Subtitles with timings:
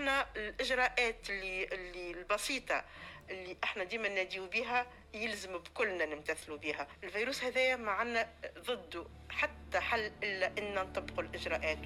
[0.00, 2.84] إحنا الاجراءات اللي اللي البسيطة
[3.30, 8.28] اللي إحنا ديما ناديو بها يلزم بكلنا نمتثلوا بها الفيروس هذايا ما عنا
[8.58, 11.78] ضده حتى حل إلا إن نطبقوا الإجراءات.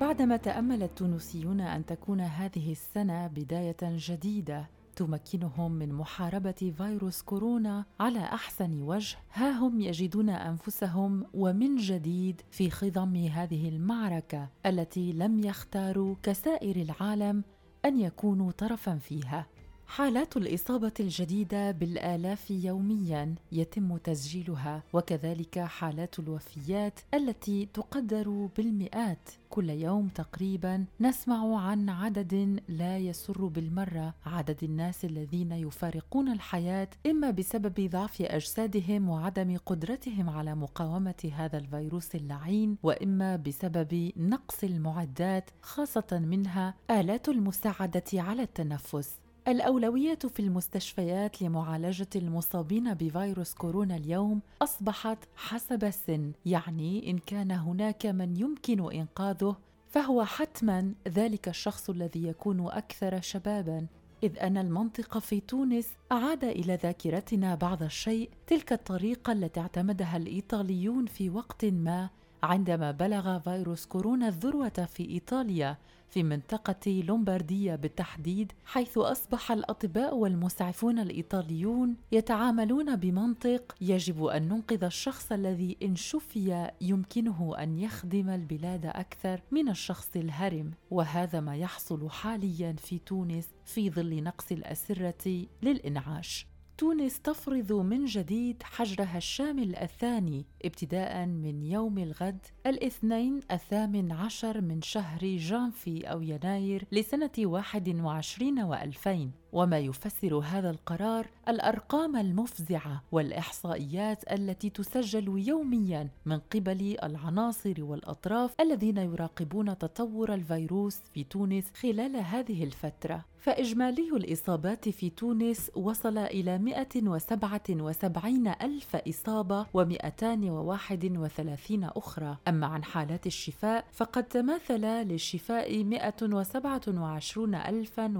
[0.00, 4.66] بعدما تأمل التونسيون أن تكون هذه السنة بداية جديدة
[4.98, 9.16] تمكنهم من محاربة فيروس كورونا على أحسن وجه.
[9.32, 17.44] ها هم يجدون أنفسهم ومن جديد في خضم هذه المعركة التي لم يختاروا كسائر العالم
[17.84, 19.46] أن يكونوا طرفا فيها.
[19.88, 29.28] حالات الإصابة الجديدة بالآلاف يوميا يتم تسجيلها وكذلك حالات الوفيات التي تقدر بالمئات.
[29.50, 34.14] كل يوم تقريبا نسمع عن عدد لا يسر بالمرة.
[34.26, 42.14] عدد الناس الذين يفارقون الحياة إما بسبب ضعف أجسادهم وعدم قدرتهم على مقاومة هذا الفيروس
[42.14, 49.27] اللعين وإما بسبب نقص المعدات خاصة منها آلات المساعدة على التنفس.
[49.48, 58.06] الأولوية في المستشفيات لمعالجة المصابين بفيروس كورونا اليوم أصبحت حسب السن، يعني إن كان هناك
[58.06, 59.56] من يمكن إنقاذه
[59.88, 63.86] فهو حتما ذلك الشخص الذي يكون أكثر شبابا.
[64.22, 71.06] إذ أن المنطق في تونس أعاد إلى ذاكرتنا بعض الشيء تلك الطريقة التي اعتمدها الإيطاليون
[71.06, 72.10] في وقت ما
[72.42, 75.76] عندما بلغ فيروس كورونا الذروة في إيطاليا
[76.08, 85.32] في منطقة لومباردية بالتحديد حيث أصبح الأطباء والمسعفون الإيطاليون يتعاملون بمنطق يجب أن ننقذ الشخص
[85.32, 90.70] الذي إن شفي يمكنه أن يخدم البلاد أكثر من الشخص الهرم.
[90.90, 96.46] وهذا ما يحصل حاليا في تونس في ظل نقص الأسرة للإنعاش.
[96.78, 104.82] تونس تفرض من جديد حجرها الشامل الثاني ابتداء من يوم الغد الاثنين الثامن عشر من
[104.82, 109.32] شهر جانفي أو يناير لسنة واحد وعشرين وألفين.
[109.52, 118.96] وما يفسر هذا القرار الأرقام المفزعة والإحصائيات التي تسجل يوميا من قبل العناصر والأطراف الذين
[118.98, 123.24] يراقبون تطور الفيروس في تونس خلال هذه الفترة.
[123.38, 132.36] فإجمالي الإصابات في تونس وصل إلى 177 ألف إصابة و231 أخرى.
[132.48, 138.18] أما عن حالات الشفاء فقد تماثل للشفاء 127 ألفا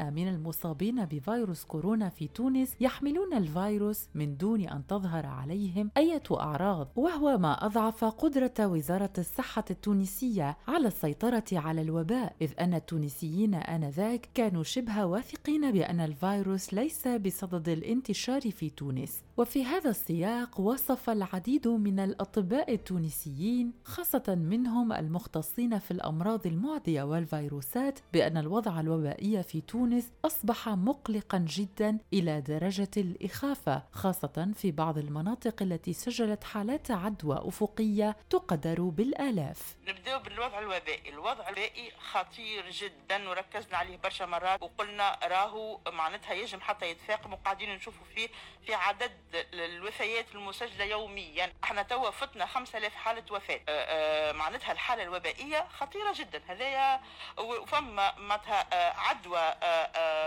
[0.02, 6.88] من المصابين بفيروس كورونا في تونس يحملون الفيروس من دون أن تظهر عليهم أي أعراض
[6.96, 14.28] وهو ما أضعف قدرة وزارة الصحة التونسية على السيطرة على الوباء إذ أن التونسيين آنذاك
[14.34, 19.22] كانوا شبه واثقين بأن الفيروس ليس بصدد الانتشار في تونس.
[19.36, 27.98] وفي هذا السياق وصف العديد من الأطباء التونسيين خاصة منهم المختصين في الأمراض المعدية والفيروسات
[28.12, 35.62] بأن الوضع الوبائي في تونس أصبح مقلقا جدا إلى درجة الإخافة خاصة في بعض المناطق
[35.62, 39.76] التي سجلت حالات عدوى أفقية تقدر بالآلاف.
[39.88, 41.08] نبدأ بالوضع الوبائي.
[41.08, 47.74] الوضع الوبائي خطير جدا وركزنا عليه برشا مرات وقلنا راهو معناتها يجب حتى يتفاقم وقاعدين
[47.74, 48.28] نشوفوا فيه
[48.66, 49.12] في عدد
[49.54, 51.52] الوفيات المسجلة يوميا.
[51.64, 54.32] إحنا توا فتنا وصلتنا 5000 حالة وفاة.
[54.32, 56.42] معناتها الحالة الوبائية خطيرة جدا.
[56.48, 57.00] هذايا
[57.38, 59.54] وفما معناتها عدوى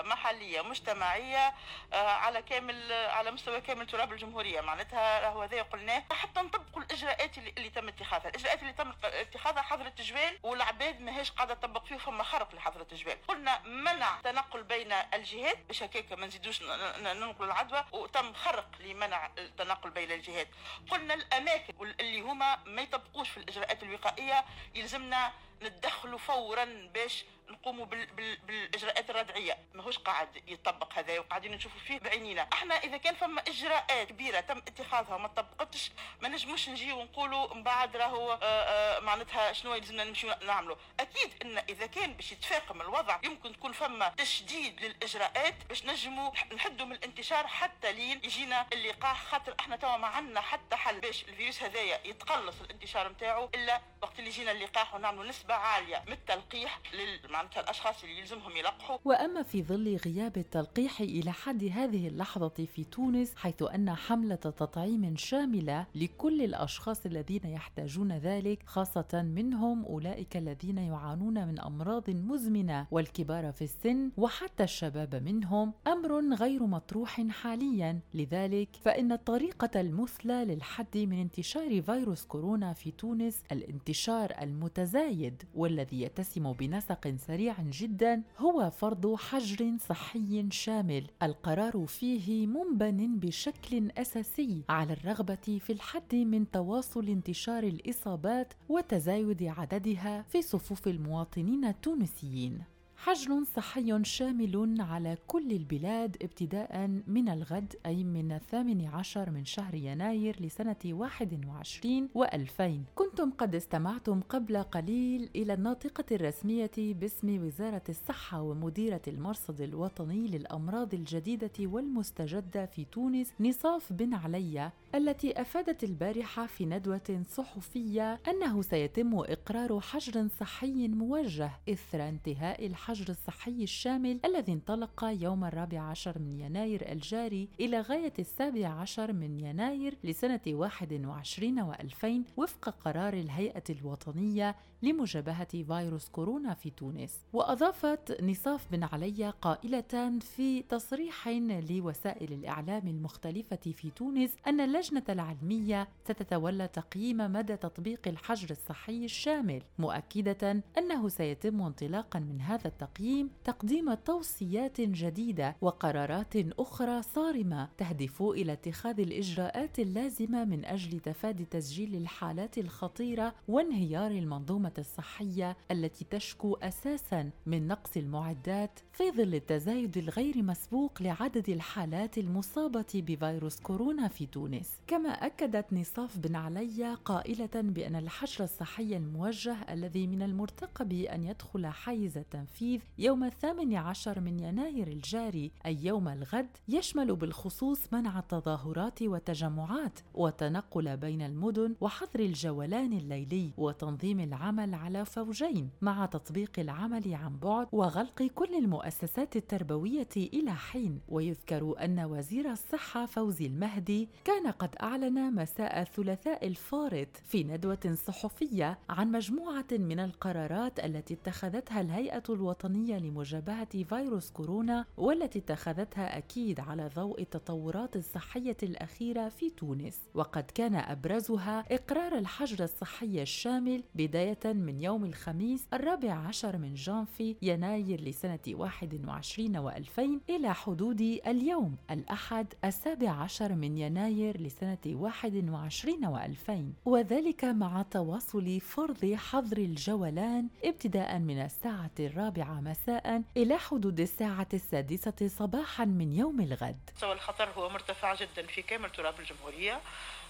[0.03, 1.53] محلية مجتمعية
[1.93, 4.61] على كامل على مستوى كامل تراب الجمهورية.
[4.61, 6.03] معناتها راهو هذا قلناه.
[6.11, 8.29] حتى نطبقوا الإجراءات اللي, اللي تم اتخاذها.
[8.29, 13.27] الإجراءات اللي تم اتخاذها حظر التجوال والعباد ماهيش قاعدة تطبق فيه فما خرق لحظر التجوال
[13.27, 19.89] قلنا منع تنقل بين الجهات باش هكاك ما نزيدوش ننقل العدوى وتم خرق لمنع التنقل
[19.89, 20.47] بين الجهات.
[20.89, 24.45] قلنا الأماكن اللي هما ما يطبقوش في الإجراءات الوقائية
[24.75, 31.79] يلزمنا نتدخلوا فورا باش نقوموا بال بال بالإجراءات الردعيه ماهوش قاعد يطبق هذا وقاعدين نشوفوا
[31.79, 32.47] فيه بعينينا.
[32.53, 35.91] إحنا إذا كان فما إجراءات كبيرة تم اتخاذها وما طبقتش
[36.21, 40.75] ما نجموش نجي ونقولوا من بعد راهو آه، آه، معناتها شنو يلزمنا نمشيو نعملوا.
[40.99, 46.85] أكيد إن إذا كان باش يتفاقم الوضع يمكن تكون فما تشديد للإجراءات باش نجموا نحدوا
[46.85, 49.23] من الانتشار حتى لين يجينا اللقاح.
[49.23, 54.19] خاطر إحنا توا ما عندنا حتى حل باش الفيروس هذايا يتقلص الانتشار نتاعو إلا وقت
[54.19, 56.81] اللي يجينا اللقاح ونعملوا نسبة عاليه من التلقيح
[57.29, 58.97] معناتها الأشخاص اللي يلزمهم يلقحوا.
[59.05, 65.15] وأما في ظل غياب التلقيح إلى حد هذه اللحظة في تونس حيث أن حملة تطعيم
[65.17, 73.51] شاملة لكل الأشخاص الذين يحتاجون ذلك خاصة منهم أولئك الذين يعانون من أمراض مزمنة والكبار
[73.51, 77.99] في السن وحتى الشباب منهم أمر غير مطروح حاليا.
[78.13, 86.53] لذلك فإن الطريقة المثلى للحد من انتشار فيروس كورونا في تونس الانتشار المتزايد والذي يتسم
[86.53, 91.07] بنسق سريع جدا هو فرض حجر صحي شامل.
[91.23, 100.21] القرار فيه منبن بشكل أساسي على الرغبة في الحد من تواصل انتشار الإصابات وتزايد عددها
[100.21, 102.70] في صفوف المواطنين التونسيين.
[103.03, 109.75] حجر صحي شامل على كل البلاد ابتداء من الغد أي من الثامن عشر من شهر
[109.75, 118.41] يناير لسنة 21 و2000 كنتم قد استمعتم قبل قليل إلى الناطقة الرسمية باسم وزارة الصحة
[118.41, 126.65] ومديرة المرصد الوطني للأمراض الجديدة والمستجدة في تونس نصاف بن علي التي أفادت البارحة في
[126.65, 135.03] ندوة صحفية أنه سيتم إقرار حجر صحي موجه إثر انتهاء الحجر الصحي الشامل الذي انطلق
[135.03, 142.07] يوم الرابع عشر من يناير الجاري إلى غاية السابع عشر من يناير لسنة 21 و2000
[142.37, 147.25] وفق قرار الهيئة الوطنية لمجابهة فيروس كورونا في تونس.
[147.33, 151.27] وأضافت نصاف بن علي قائله في تصريح
[151.69, 159.61] لوسائل الإعلام المختلفة في تونس أن اللجنة العلمية ستتولى تقييم مدى تطبيق الحجر الصحي الشامل
[159.79, 168.53] مؤكدة أنه سيتم انطلاقا من هذا التقييم تقديم توصيات جديدة وقرارات أخرى صارمة تهدف إلى
[168.53, 177.29] اتخاذ الإجراءات اللازمة من أجل تفادي تسجيل الحالات الخطيرة وانهيار المنظومة الصحية التي تشكو أساسا
[177.45, 184.70] من نقص المعدات في ظل التزايد الغير مسبوق لعدد الحالات المصابة بفيروس كورونا في تونس.
[184.87, 191.67] كما أكدت نصاف بن علي قائلة بأن الحجر الصحي الموجه الذي من المرتقب أن يدخل
[191.67, 199.01] حيز التنفيذ يوم الثامن عشر من يناير الجاري أي يوم الغد يشمل بالخصوص منع التظاهرات
[199.01, 207.37] والتجمعات والتنقل بين المدن وحظر الجولان الليلي وتنظيم العمل على فوجين مع تطبيق العمل عن
[207.37, 210.99] بعد وغلق كل المؤسسات التربوية إلى حين.
[211.09, 218.79] ويذكر أن وزير الصحة فوزي المهدي كان قد أعلن مساء الثلاثاء الفارط في ندوة صحفية
[218.89, 226.89] عن مجموعة من القرارات التي اتخذتها الهيئة الوطنية لمجابهة فيروس كورونا والتي اتخذتها أكيد على
[226.95, 229.99] ضوء التطورات الصحية الأخيرة في تونس.
[230.13, 237.35] وقد كان أبرزها إقرار الحجر الصحي الشامل بداية من يوم الخميس الرابع عشر من جانفي
[237.41, 239.99] يناير لسنة 21 و2000
[240.29, 246.51] إلى حدود اليوم الأحد السابع عشر من يناير لسنة 21 و2000
[246.85, 255.27] وذلك مع تواصل فرض حظر الجولان ابتداء من الساعة الرابعة مساء إلى حدود الساعة السادسة
[255.27, 256.89] صباحا من يوم الغد.
[256.95, 259.79] مستوى الخطر هو مرتفع جدا في كامل تراب الجمهورية.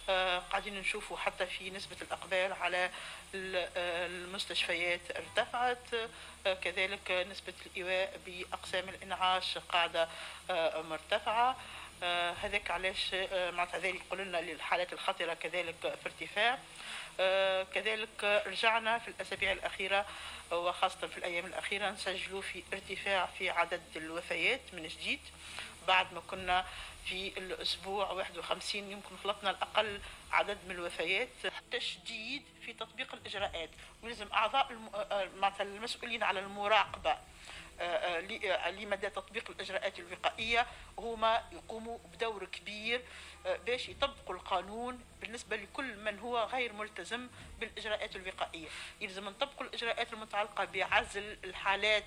[0.10, 2.90] آه، قاعدين نشوفوا حتى في نسبة الأقبال على
[3.36, 5.94] آه، المستشفيات ارتفعت.
[6.46, 10.08] آه، كذلك نسبة الإيواء بأقسام الإنعاش قاعدة
[10.90, 11.58] مرتفعة.
[12.44, 16.60] هذاك علاش معناتها ذلك لنا الحالات الخطرة كذلك في ارتفاع.
[17.74, 20.06] كذلك رجعنا في الأسابيع الأخيرة
[20.52, 25.20] وخاصة في الأيام الأخيرة نسجلوا في ارتفاع في عدد الوفيات من جديد.
[25.88, 26.66] بعد ما كنا
[27.06, 31.30] في الأسبوع 51 يمكن خلطنا الأقل عدد من الوفيات.
[31.72, 33.70] تشديد في تطبيق الإجراءات
[34.04, 34.72] ويلزم أعضاء
[35.62, 37.18] المسؤولين على المراقبة.
[38.70, 40.68] لمدى تطبيق الإجراءات الوقائية.
[40.98, 43.02] هما يقوموا بدور كبير
[43.66, 47.28] باش يطبقوا القانون بالنسبة لكل من هو غير ملتزم
[47.60, 48.68] بالإجراءات الوقائية.
[49.02, 52.06] يلزم نطبقوا الإجراءات المتعلقة بعزل الحالات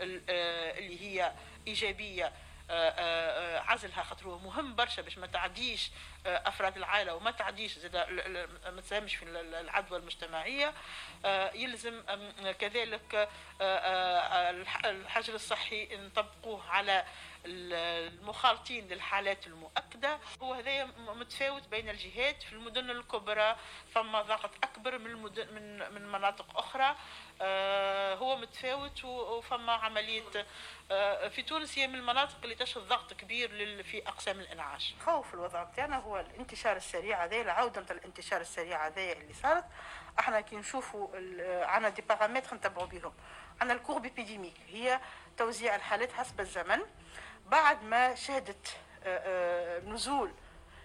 [0.00, 1.32] اللي هي
[1.66, 2.32] إيجابية
[2.70, 5.90] آه، آه، آه، عزلها خاطر هو مهم برشا باش ما تعديش
[6.28, 7.96] أفراد العائلة وما تعديش زاد
[8.66, 10.74] ما تساهمش في العدوى المجتمعية.
[11.54, 12.02] يلزم
[12.58, 13.28] كذلك
[14.84, 17.04] الحجر الصحي نطبقوه على
[17.44, 20.18] المخالطين للحالات المؤكدة.
[20.42, 22.42] هو هذا متفاوت بين الجهات.
[22.42, 23.56] في المدن الكبرى
[23.94, 26.96] فما ضغط أكبر من المدن من من مناطق أخرى.
[28.18, 30.46] هو متفاوت وفما عملية
[31.28, 34.94] في تونس هي من المناطق اللي تشهد ضغط كبير في أقسام الإنعاش.
[35.06, 39.64] خوف الوضع بتاعنا هو الانتشار السريع هذا العودة نتاع الانتشار السريع هذا اللي صارت
[40.18, 41.08] إحنا كي نشوفوا
[41.66, 43.12] عندنا des paramètres نتبعوا بهم
[43.60, 45.00] عندنا ال courbe épidémique هي
[45.36, 46.80] توزيع الحالات حسب الزمن.
[47.46, 50.32] بعد ما شهدت آه، آه، نزول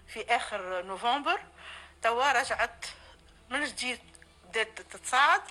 [0.06, 1.40] في آخر نوفمبر
[2.02, 2.86] توا رجعت
[3.50, 4.00] من جديد
[4.44, 5.42] بدأت تتصاعد.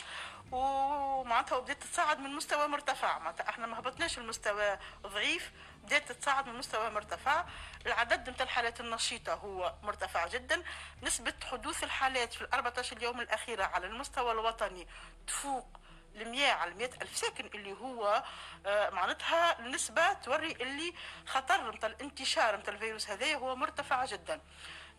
[0.52, 3.20] ومعناتها بدات تتصاعد من مستوى مرتفع.
[3.20, 5.52] معناتها إحنا ما هبطناش المستوى ضعيف
[5.84, 7.46] بدات تتصاعد من مستوى مرتفع.
[7.86, 10.64] العدد نتاع الحالات النشيطة هو مرتفع جدا.
[11.04, 14.88] نسبة حدوث الحالات في ال 14 يوم الأخيرة على المستوى الوطني
[15.28, 15.68] تفوق
[16.16, 18.24] المياه على المئة ألف ساكن اللي هو
[18.66, 20.94] آه، معناتها النسبة توري اللي
[21.26, 24.42] خطر متاع الانتشار متاع الفيروس هذا هو مرتفع جدا.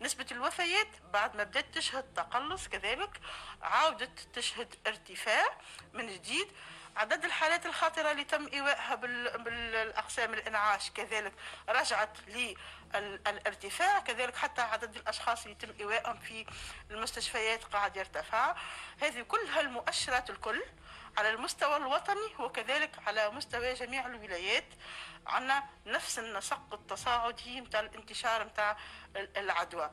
[0.01, 3.19] نسبة الوفيات بعد ما بدأت تشهد تقلص كذلك
[3.61, 5.45] عاودت تشهد ارتفاع
[5.93, 6.47] من جديد
[6.95, 8.95] عدد الحالات الخطرة اللي تم إيوائها
[9.37, 11.33] بالأقسام الإنعاش كذلك
[11.69, 16.45] رجعت للارتفاع كذلك حتى عدد الأشخاص اللي تم إيوائهم في
[16.91, 18.55] المستشفيات قاعد يرتفع.
[19.01, 20.63] هذه كلها المؤشرات الكل
[21.17, 24.65] على المستوى الوطني وكذلك على مستوى جميع الولايات
[25.27, 28.77] عندنا نفس النسق التصاعدي نتاع الانتشار نتاع
[29.15, 29.91] العدوى.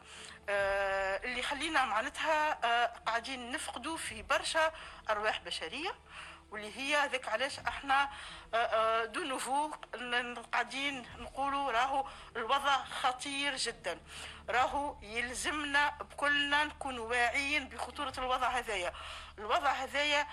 [0.48, 4.72] آه اللي خلينا معناتها آه قاعدين نفقدوا في برشا
[5.10, 5.94] أرواح بشرية
[6.50, 8.10] واللي هي ذاك علاش إحنا
[8.54, 9.70] آه، آه، de nouveau
[10.52, 14.00] قاعدين نقولوا راهو الوضع خطير جدا.
[14.48, 18.92] راهو يلزمنا بكلنا نكون واعيين بخطورة الوضع هذايا.
[19.38, 20.26] الوضع هذايا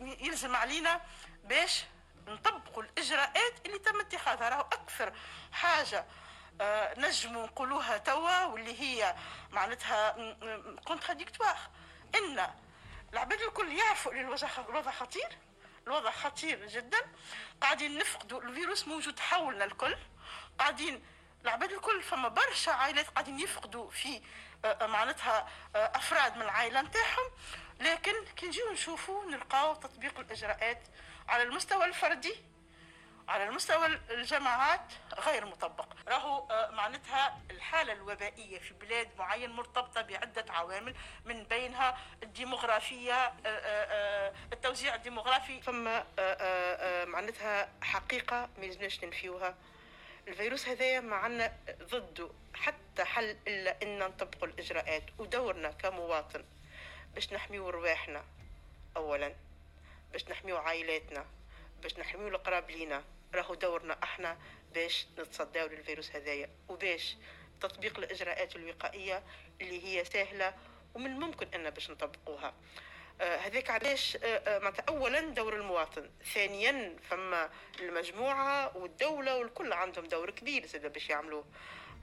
[0.00, 1.00] يلزم علينا
[1.44, 1.84] باش
[2.28, 4.48] نطبقوا الإجراءات اللي تم اتخاذها.
[4.48, 5.12] راهو أكثر
[5.52, 6.04] حاجة
[6.60, 9.14] آه نجموا نقولوها توا واللي هي
[9.50, 10.16] معناتها
[10.84, 11.56] contradictoire
[12.14, 12.46] إن
[13.12, 14.20] العباد الكل يعرفوا أن
[14.68, 15.38] الوضع خطير
[15.86, 16.98] الوضع خطير جدا.
[17.60, 19.96] قاعدين نفقدوا الفيروس موجود حولنا الكل.
[20.58, 21.04] قاعدين
[21.44, 24.22] العباد الكل فما برشا عائلات قاعدين يفقدوا في
[24.64, 27.30] آه، معناتها آه، أفراد من العائلة نتاعهم.
[27.80, 30.82] لكن كي نجيو نشوفوا نلقاو تطبيق الإجراءات
[31.28, 32.36] على المستوى الفردي
[33.28, 35.88] على المستوى الجماعات غير مطبق.
[36.08, 43.32] راهو آه، معناتها الحالة الوبائية في بلاد معين مرتبطة بعدة عوامل من بينها الديموغرافية آه،
[43.46, 45.62] آه، التوزيع الديموغرافي.
[45.62, 45.84] ثم
[47.12, 49.54] معناتها حقيقة ما يلزمناش ننفيوها.
[50.28, 51.52] الفيروس هذايا ما عندنا
[51.82, 56.44] ضده حتى حل إلا إن نطبقوا الإجراءات ودورنا كمواطن.
[57.16, 58.24] باش نحميو رواحنا
[58.96, 59.34] اولا.
[60.12, 61.26] باش نحميو عائلاتنا
[61.82, 63.04] باش نحميو القراب لينا.
[63.34, 64.38] راهو دورنا أحنا
[64.74, 67.16] باش نتصداو للفيروس هذايا وباش
[67.60, 69.22] تطبيق الإجراءات الوقائية
[69.60, 70.54] اللي هي سهلة
[70.94, 72.54] ومن الممكن أن باش نطبقوها.
[73.20, 80.04] آه هذاك علاش آه, آه، معناتها اولا دور المواطن ثانيا فما المجموعة والدولة والكل عندهم
[80.04, 81.44] دور كبير زاد باش يعملوه.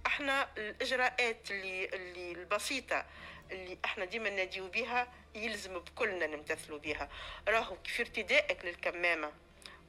[0.05, 3.05] إحنا الاجراءات اللي اللي البسيطة
[3.51, 7.09] اللي إحنا ديما ناديو بها يلزم بكلنا نمتثلوا بها
[7.47, 9.31] راهو في ارتدائك للكمامة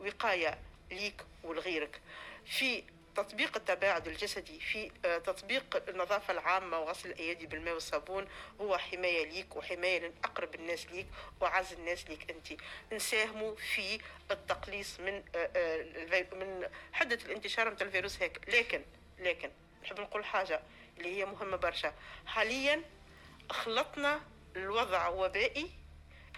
[0.00, 0.58] وقاية
[0.90, 2.00] ليك ولغيرك.
[2.46, 2.84] في
[3.16, 8.28] تطبيق التباعد الجسدي في آه، تطبيق النظافة العامة وغسل الأيدي بالماء والصابون
[8.60, 11.06] هو حماية ليك وحماية لأقرب الناس ليك
[11.40, 12.60] وعز الناس ليك أنت.
[12.92, 18.48] نساهموا في التقليص من آه، آه، من حدة الانتشار نتاع الفيروس هيك.
[18.48, 18.82] لكن
[19.18, 19.50] لكن
[19.84, 20.60] نحب نقول حاجة
[20.98, 21.94] اللي هي مهمة برشا.
[22.26, 22.82] حاليا
[23.50, 24.20] خلطنا
[24.56, 25.70] الوضع وبائي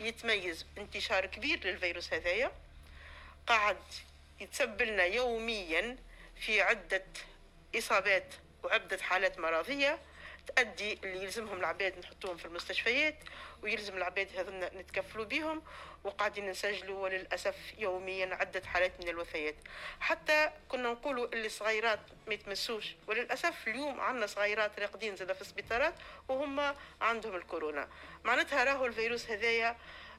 [0.00, 0.66] يتميز.
[0.78, 2.52] انتشار كبير للفيروس هذايا.
[3.46, 3.82] قاعد
[4.40, 5.96] يتسبلنا يوميا
[6.40, 7.04] في عدة
[7.78, 9.98] إصابات وعدة حالات مرضية.
[10.46, 13.16] تأدي اللي يلزمهم العباد نحطوهم في المستشفيات
[13.62, 15.62] ويلزم العباد هذونا نتكفلوا بهم
[16.04, 19.54] وقاعدين نسجلوا وللأسف يوميا عدة حالات من الوفيات.
[20.00, 25.94] حتى كنا نقولوا اللي صغيرات ما يتمسوش وللأسف اليوم عندنا صغيرات راقدين زاد في السبيطارات
[26.28, 27.88] وهم عندهم الكورونا.
[28.24, 29.76] معناتها راهو الفيروس هذايا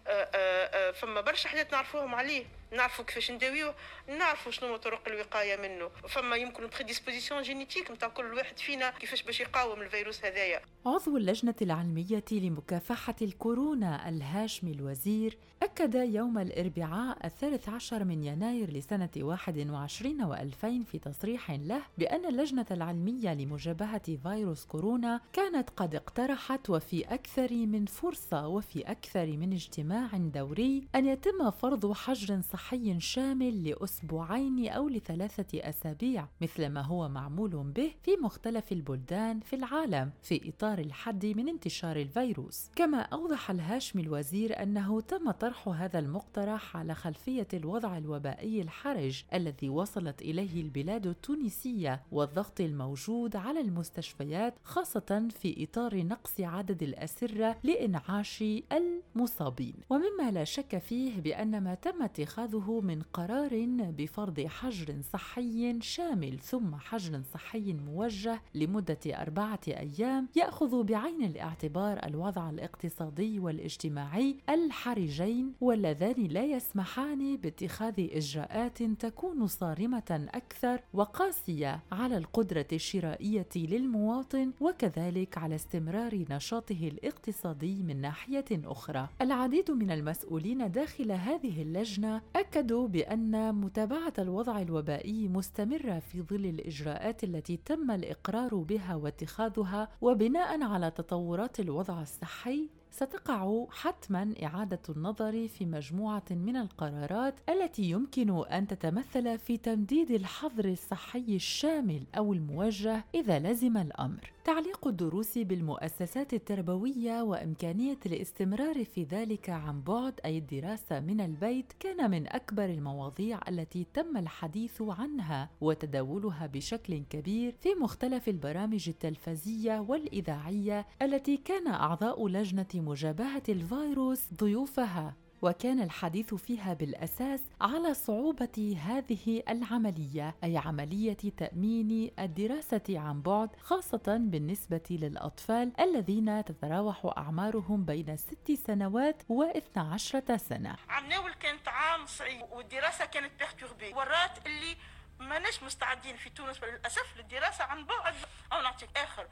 [0.08, 2.46] آه، آه، آه، فما برشا حاجات نعرفوهم عليه.
[2.72, 3.76] نعرفوا كيفاش نداويوه
[4.08, 5.90] نعرفوا شنو طرق الوقاية منه.
[6.10, 10.62] فما يمكن prédisposition génétique نتاع كل واحد فينا كيفاش باش يقاوم الفيروس هذايا.
[10.86, 19.10] عضو اللجنة العلمية لمكافحة الكورونا الهاشمي الوزير أكد يوم الأربعاء الثالث عشر من يناير لسنة
[19.18, 27.06] 21 و2000 في تصريح له بأن اللجنة العلمية لمجابهة فيروس كورونا كانت قد اقترحت وفي
[27.06, 32.57] أكثر من فرصة وفي أكثر من اجتماع دوري أن يتم فرض حجر صحي
[33.00, 40.12] شامل لأسبوعين أو لثلاثة أسابيع مثل ما هو معمول به في مختلف البلدان في العالم
[40.24, 42.70] في إطار الحد من انتشار الفيروس.
[42.76, 49.70] كما أوضح الهاشمي الوزير أنه تم طرح هذا المقترح على خلفية الوضع الوبائي الحرج الذي
[49.70, 58.44] وصلت إليه البلاد التونسية والضغط الموجود على المستشفيات خاصة في إطار نقص عدد الأسرة لإنعاش
[58.72, 59.76] المصابين.
[59.90, 62.06] ومما لا شك فيه بأن ما تم
[62.48, 63.66] اتخاذه من قرار
[63.98, 72.50] بفرض حجر صحي شامل ثم حجر صحي موجه لمدة أربعة أيام يأخذ بعين الاعتبار الوضع
[72.50, 83.50] الاقتصادي والاجتماعي الحرجين واللذان لا يسمحان باتخاذ إجراءات تكون صارمة أكثر وقاسية على القدرة الشرائية
[83.56, 89.10] للمواطن وكذلك على استمرار نشاطه الاقتصادي من ناحية أخرى.
[89.22, 97.24] العديد من المسؤولين داخل هذه اللجنة أكدوا بأن متابعة الوضع الوبائي مستمرة في ظل الإجراءات
[97.24, 105.66] التي تم الإقرار بها واتخاذها وبناء على تطورات الوضع الصحي ستقع حتما إعادة النظر في
[105.66, 113.40] مجموعة من القرارات التي يمكن أن تتمثل في تمديد الحظر الصحي الشامل أو الموجه إذا
[113.40, 114.32] لزم الأمر.
[114.48, 122.12] تعليق الدروس بالمؤسسات التربوية وإمكانية الاستمرار في ذلك عن بعد أي الدراسة من البيت كان
[122.12, 130.88] من أكبر المواضيع التي تم الحديث عنها وتداولها بشكل كبير في مختلف البرامج التلفزية والإذاعية
[131.02, 140.36] التي كان أعضاء لجنة مجابهة الفيروس ضيوفها وكان الحديث فيها بالأساس على صعوبة هذه العملية
[140.44, 149.24] أي عملية تأمين الدراسة عن بعد خاصة بالنسبة للأطفال الذين تتراوح أعمارهم بين ست سنوات
[149.32, 150.76] و12 سنة.
[150.90, 154.76] عم كانت عام صعيب والدراسة كانت بيرتوربي ورات اللي
[155.20, 158.14] ماناش مستعدين في تونس للأسف للدراسه عن بعد.
[158.54, 159.28] أو نعطيك آخر.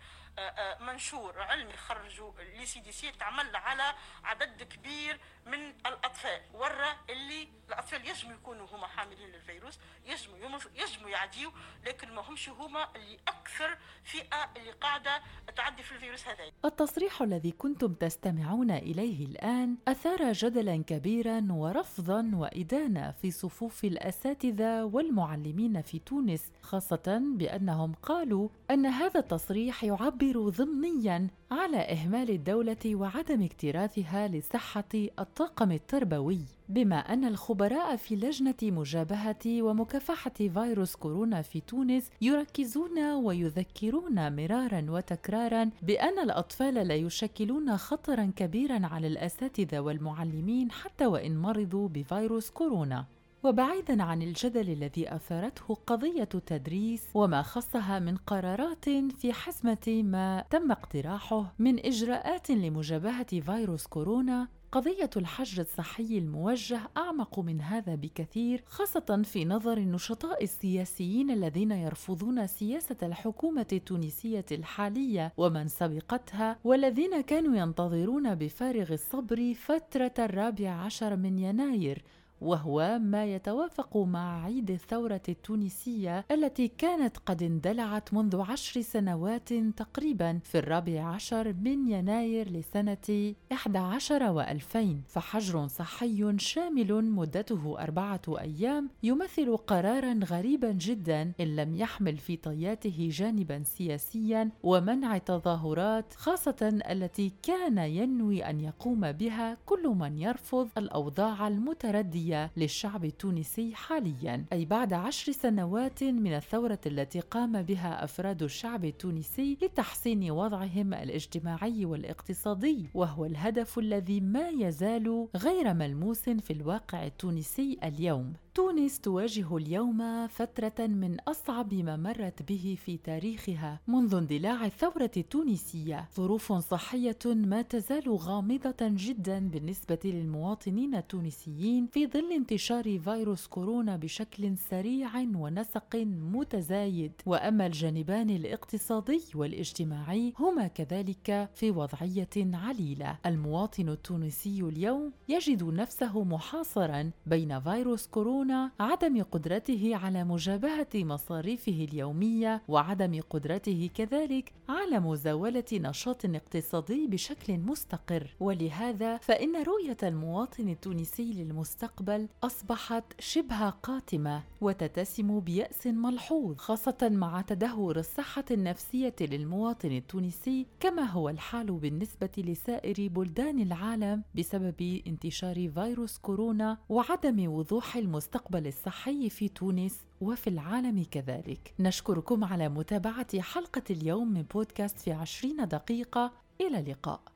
[0.80, 3.94] منشور علمي خرجوا l'ECDC تعمل على
[4.24, 6.42] عدد كبير من الأطفال.
[6.54, 11.52] ورا اللي الأطفال يجموا يكونوا هما حاملين للفيروس يجموا يجموا يعديوا
[11.86, 15.22] لكن ما همش هما اللي أكثر فئة اللي قاعدة
[15.56, 23.12] تعدي في الفيروس هذا التصريح الذي كنتم تستمعون إليه الآن أثار جدلا كبيرا ورفضا وإدانة
[23.12, 31.78] في صفوف الأساتذة والمعلمين في تونس خاصة بأنهم قالوا أن هذا التصريح يعبر ضمنيا على
[31.78, 34.84] إهمال الدولة وعدم اكتراثها لصحة
[35.20, 44.36] الطاقم التربوي بما أن الخبراء في لجنة مجابهة ومكافحة فيروس كورونا في تونس يركزون ويذكرون
[44.36, 52.50] مرارا وتكرارا بأن الأطفال لا يشكلون خطرا كبيرا على الأساتذة والمعلمين حتى وإن مرضوا بفيروس
[52.50, 53.06] كورونا.
[53.46, 60.72] وبعيدا عن الجدل الذي أثارته قضية التدريس وما خصها من قرارات في حزمه ما تم
[60.72, 69.22] اقتراحه من إجراءات لمجابهة فيروس كورونا قضية الحجر الصحي الموجه أعمق من هذا بكثير خاصة
[69.24, 78.36] في نظر النشطاء السياسيين الذين يرفضون سياسة الحكومة التونسية الحالية ومن سبقتها والذين كانوا ينتظرون
[78.36, 82.04] بفارغ الصبر فترة الرابع عشر من يناير.
[82.42, 90.40] وهو ما يتوافق مع عيد الثورة التونسية التي كانت قد اندلعت منذ عشر سنوات تقريبا
[90.44, 95.04] في الرابع عشر من يناير لسنة 11 وألفين.
[95.08, 103.10] فحجر صحي شامل مدته أربعة أيام يمثل قرارا غريبا جدا إن لم يحمل في طياته
[103.12, 111.48] جانبا سياسيا ومنع تظاهرات خاصة التي كان ينوي أن يقوم بها كل من يرفض الأوضاع
[111.48, 112.25] المتردية.
[112.26, 118.86] الحالية للشعب التونسي حاليا أي بعد عشر سنوات من الثورة التي قام بها أفراد الشعب
[118.86, 127.78] التونسي لتحسين وضعهم الاجتماعي والاقتصادي وهو الهدف الذي ما يزال غير ملموس في الواقع التونسي
[127.84, 128.34] اليوم.
[128.56, 136.10] تونس تواجه اليوم فترة من أصعب ما مرت به في تاريخها منذ اندلاع الثورة التونسية،
[136.16, 144.58] ظروف صحية ما تزال غامضة جدا بالنسبة للمواطنين التونسيين في ظل انتشار فيروس كورونا بشكل
[144.58, 145.96] سريع ونسق
[146.34, 153.18] متزايد، وأما الجانبان الاقتصادي والاجتماعي هما كذلك في وضعية عليلة.
[153.26, 161.88] المواطن التونسي اليوم يجد نفسه محاصرا بين فيروس كورونا دون عدم قدرته على مجابهة مصاريفه
[161.92, 168.36] اليومية وعدم قدرته كذلك على مزاولة نشاط اقتصادي بشكل مستقر.
[168.40, 178.00] ولهذا فإن رؤية المواطن التونسي للمستقبل أصبحت شبه قاتمة وتتسم بيأس ملحوظ خاصة مع تدهور
[178.00, 186.78] الصحة النفسية للمواطن التونسي كما هو الحال بالنسبة لسائر بلدان العالم بسبب انتشار فيروس كورونا
[186.90, 191.74] وعدم وضوح المستقبل المستقبل الصحي في تونس وفي العالم كذلك.
[191.80, 196.32] نشكركم على متابعة حلقة اليوم من بودكاست في عشرين دقيقة.
[196.62, 197.35] إلى اللقاء.